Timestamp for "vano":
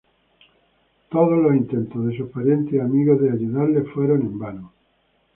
4.39-4.73